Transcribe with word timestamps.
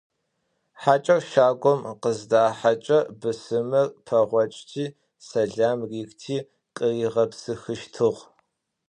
Хьакӏэр 0.81 1.21
щагум 1.29 1.81
къыздахьэкӏэ 2.01 2.99
бысымыр 3.19 3.87
пэгъокӏти, 4.05 4.85
сэлам 5.25 5.79
рихти 5.89 6.37
къыригъэпсыхыщтыгъ. 6.75 8.21